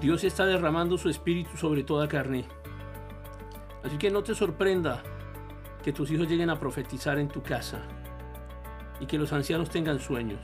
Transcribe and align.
Dios 0.00 0.24
está 0.24 0.46
derramando 0.46 0.96
su 0.96 1.10
espíritu 1.10 1.58
sobre 1.58 1.84
toda 1.84 2.08
carne. 2.08 2.46
Así 3.84 3.98
que 3.98 4.10
no 4.10 4.22
te 4.22 4.34
sorprenda 4.34 5.02
que 5.84 5.92
tus 5.92 6.10
hijos 6.10 6.26
lleguen 6.26 6.48
a 6.48 6.58
profetizar 6.58 7.18
en 7.18 7.28
tu 7.28 7.42
casa 7.42 7.82
y 8.98 9.06
que 9.06 9.18
los 9.18 9.32
ancianos 9.34 9.68
tengan 9.68 9.98
sueños. 9.98 10.40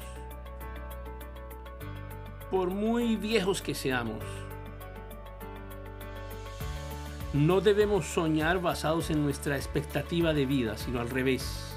Por 2.50 2.68
muy 2.70 3.16
viejos 3.16 3.62
que 3.62 3.74
seamos, 3.74 4.22
no 7.32 7.62
debemos 7.62 8.06
soñar 8.06 8.60
basados 8.60 9.10
en 9.10 9.22
nuestra 9.22 9.56
expectativa 9.56 10.34
de 10.34 10.44
vida, 10.44 10.76
sino 10.76 11.00
al 11.00 11.08
revés. 11.08 11.74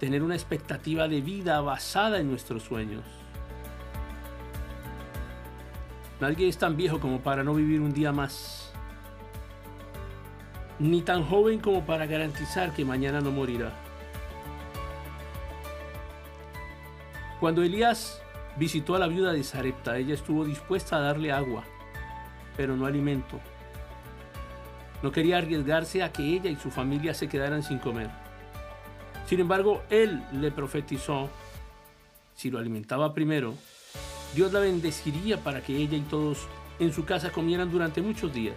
Tener 0.00 0.22
una 0.22 0.34
expectativa 0.34 1.06
de 1.06 1.20
vida 1.20 1.60
basada 1.60 2.18
en 2.18 2.28
nuestros 2.30 2.64
sueños. 2.64 3.04
Nadie 6.20 6.48
es 6.48 6.58
tan 6.58 6.76
viejo 6.76 7.00
como 7.00 7.20
para 7.20 7.42
no 7.42 7.54
vivir 7.54 7.80
un 7.80 7.94
día 7.94 8.12
más, 8.12 8.70
ni 10.78 11.00
tan 11.00 11.24
joven 11.24 11.60
como 11.60 11.86
para 11.86 12.04
garantizar 12.04 12.74
que 12.74 12.84
mañana 12.84 13.22
no 13.22 13.30
morirá. 13.30 13.72
Cuando 17.40 17.62
Elías 17.62 18.20
visitó 18.56 18.94
a 18.94 18.98
la 18.98 19.06
viuda 19.06 19.32
de 19.32 19.42
Sarepta, 19.42 19.96
ella 19.96 20.12
estuvo 20.12 20.44
dispuesta 20.44 20.96
a 20.96 21.00
darle 21.00 21.32
agua, 21.32 21.64
pero 22.54 22.76
no 22.76 22.84
alimento. 22.84 23.40
No 25.02 25.10
quería 25.12 25.38
arriesgarse 25.38 26.02
a 26.02 26.12
que 26.12 26.22
ella 26.22 26.50
y 26.50 26.56
su 26.56 26.70
familia 26.70 27.14
se 27.14 27.28
quedaran 27.28 27.62
sin 27.62 27.78
comer. 27.78 28.10
Sin 29.26 29.40
embargo, 29.40 29.82
él 29.88 30.22
le 30.32 30.50
profetizó, 30.50 31.30
si 32.34 32.50
lo 32.50 32.58
alimentaba 32.58 33.14
primero, 33.14 33.54
Dios 34.34 34.52
la 34.52 34.60
bendeciría 34.60 35.38
para 35.38 35.60
que 35.60 35.76
ella 35.76 35.96
y 35.96 36.02
todos 36.02 36.46
en 36.78 36.92
su 36.92 37.04
casa 37.04 37.30
comieran 37.30 37.70
durante 37.70 38.00
muchos 38.00 38.32
días. 38.32 38.56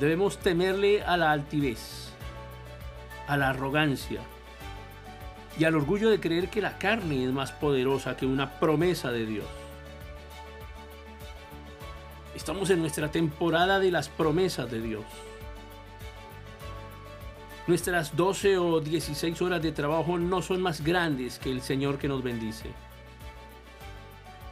Debemos 0.00 0.38
temerle 0.38 1.02
a 1.02 1.16
la 1.16 1.30
altivez, 1.32 2.10
a 3.26 3.36
la 3.36 3.50
arrogancia 3.50 4.20
y 5.58 5.64
al 5.64 5.74
orgullo 5.74 6.10
de 6.10 6.20
creer 6.20 6.48
que 6.48 6.60
la 6.60 6.78
carne 6.78 7.24
es 7.24 7.32
más 7.32 7.52
poderosa 7.52 8.16
que 8.16 8.26
una 8.26 8.58
promesa 8.58 9.10
de 9.10 9.24
Dios. 9.24 9.46
Estamos 12.34 12.68
en 12.68 12.80
nuestra 12.80 13.10
temporada 13.10 13.78
de 13.80 13.90
las 13.90 14.10
promesas 14.10 14.70
de 14.70 14.82
Dios. 14.82 15.04
Nuestras 17.66 18.14
12 18.14 18.58
o 18.58 18.80
16 18.80 19.42
horas 19.42 19.60
de 19.60 19.72
trabajo 19.72 20.18
no 20.18 20.40
son 20.40 20.62
más 20.62 20.84
grandes 20.84 21.40
que 21.40 21.50
el 21.50 21.62
Señor 21.62 21.98
que 21.98 22.06
nos 22.06 22.22
bendice. 22.22 22.70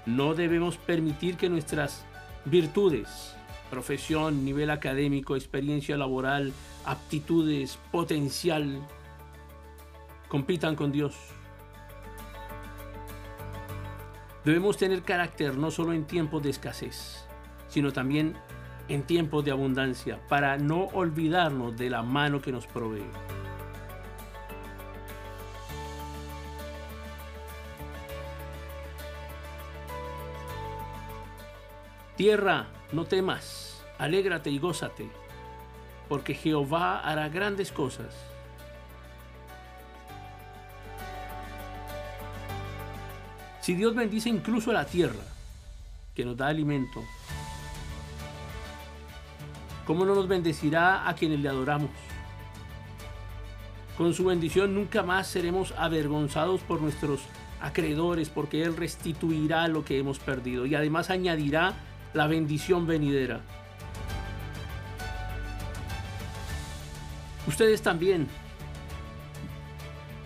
No 0.05 0.35
debemos 0.35 0.79
permitir 0.79 1.37
que 1.37 1.49
nuestras 1.49 2.05
virtudes, 2.45 3.37
profesión, 3.71 4.45
nivel 4.45 4.69
académico, 4.69 5.37
experiencia 5.37 5.97
laboral, 5.97 6.53
aptitudes, 6.85 7.79
potencial, 7.93 8.81
compitan 10.29 10.75
con 10.75 10.91
Dios. 10.91 11.15
Debemos 14.45 14.77
tener 14.77 15.03
carácter 15.05 15.57
no 15.57 15.71
solo 15.71 15.93
en 15.93 16.05
tiempos 16.05 16.43
de 16.43 16.51
escasez, 16.51 17.27
sino 17.69 17.93
también 17.93 18.35
en 18.89 19.03
tiempos 19.03 19.45
de 19.45 19.51
abundancia, 19.51 20.19
para 20.29 20.59
no 20.59 20.85
olvidarnos 20.93 21.77
de 21.77 21.91
la 21.91 22.03
mano 22.03 22.41
que 22.41 22.53
nos 22.53 22.67
provee. 22.67 23.05
Tierra, 32.17 32.67
no 32.93 33.07
temas, 33.07 33.83
alégrate 33.99 34.49
y 34.49 34.59
gózate, 34.59 35.09
porque 36.09 36.35
Jehová 36.35 37.01
hará 37.01 37.29
grandes 37.29 37.73
cosas. 37.73 38.15
Si 43.61 43.75
Dios 43.75 43.95
bendice 43.95 44.29
incluso 44.29 44.71
a 44.71 44.75
la 44.75 44.85
tierra, 44.85 45.25
que 46.15 46.25
nos 46.25 46.37
da 46.37 46.49
alimento, 46.49 47.03
¿cómo 49.87 50.05
no 50.05 50.15
nos 50.15 50.29
bendecirá 50.29 51.09
a 51.09 51.15
quienes 51.15 51.41
le 51.41 51.49
adoramos? 51.49 51.91
Con 53.97 54.13
su 54.13 54.25
bendición 54.25 54.75
nunca 54.75 55.03
más 55.03 55.29
seremos 55.29 55.73
avergonzados 55.77 56.61
por 56.63 56.81
nuestros 56.81 57.23
acreedores, 57.61 58.29
porque 58.29 58.63
Él 58.63 58.77
restituirá 58.77 59.69
lo 59.69 59.85
que 59.85 59.99
hemos 59.99 60.19
perdido 60.19 60.67
y 60.67 60.75
además 60.75 61.11
añadirá 61.11 61.75
la 62.13 62.27
bendición 62.27 62.87
venidera. 62.87 63.41
Ustedes 67.47 67.83
también, 67.83 68.27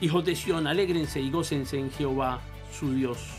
hijos 0.00 0.24
de 0.24 0.34
Sión, 0.34 0.66
alégrense 0.66 1.20
y 1.20 1.30
gócense 1.30 1.78
en 1.78 1.90
Jehová, 1.90 2.40
su 2.72 2.92
Dios 2.94 3.38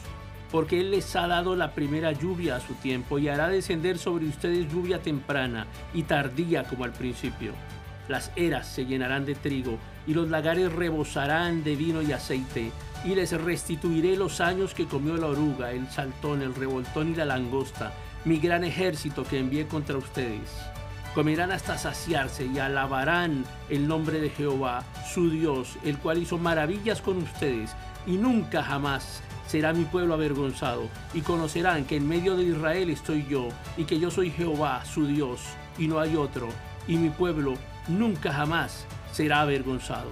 porque 0.52 0.80
Él 0.80 0.92
les 0.92 1.16
ha 1.16 1.28
dado 1.28 1.56
la 1.56 1.74
primera 1.74 2.12
lluvia 2.12 2.56
a 2.56 2.60
su 2.60 2.74
tiempo 2.76 3.20
y 3.20 3.28
hará 3.28 3.48
descender 3.48 3.98
sobre 3.98 4.26
ustedes 4.26 4.72
lluvia 4.72 5.00
temprana 5.00 5.68
y 5.94 6.04
tardía 6.04 6.64
como 6.64 6.84
al 6.84 6.92
principio. 6.92 7.54
Las 8.08 8.32
eras 8.36 8.68
se 8.68 8.86
llenarán 8.86 9.26
de 9.26 9.36
trigo 9.36 9.78
y 10.08 10.16
los 10.16 10.30
lagares 10.30 10.74
rebosarán 10.74 11.64
de 11.64 11.76
vino 11.76 12.02
y 12.02 12.12
aceite, 12.12 12.72
y 13.06 13.14
les 13.16 13.32
restituiré 13.32 14.18
los 14.18 14.42
años 14.42 14.74
que 14.74 14.88
comió 14.88 15.16
la 15.16 15.28
oruga, 15.28 15.72
el 15.72 15.88
saltón, 15.88 16.42
el 16.42 16.56
revoltón 16.56 17.12
y 17.12 17.16
la 17.16 17.26
langosta, 17.26 17.94
mi 18.26 18.40
gran 18.40 18.64
ejército 18.64 19.24
que 19.24 19.38
envié 19.38 19.68
contra 19.68 19.98
ustedes. 19.98 20.50
Comerán 21.14 21.52
hasta 21.52 21.78
saciarse 21.78 22.46
y 22.46 22.58
alabarán 22.58 23.46
el 23.70 23.88
nombre 23.88 24.20
de 24.20 24.30
Jehová, 24.32 24.84
su 25.14 25.30
Dios, 25.30 25.78
el 25.84 26.00
cual 26.00 26.18
hizo 26.18 26.40
maravillas 26.40 27.02
con 27.02 27.18
ustedes, 27.18 27.76
y 28.08 28.18
nunca 28.18 28.64
jamás 28.64 29.22
será 29.50 29.74
mi 29.74 29.84
pueblo 29.84 30.14
avergonzado, 30.14 30.84
y 31.12 31.22
conocerán 31.22 31.86
que 31.86 31.96
en 31.96 32.08
medio 32.08 32.38
de 32.38 32.44
Israel 32.44 32.92
estoy 32.92 33.26
yo, 33.28 33.50
y 33.78 33.86
que 33.86 34.00
yo 34.00 34.12
soy 34.12 34.30
Jehová, 34.30 34.86
su 34.86 35.08
Dios, 35.08 35.42
y 35.80 35.88
no 35.88 36.00
hay 36.00 36.16
otro, 36.16 36.50
y 36.88 36.98
mi 36.98 37.10
pueblo 37.10 37.56
nunca 37.88 38.32
jamás 38.32 38.86
será 39.12 39.42
avergonzado. 39.42 40.12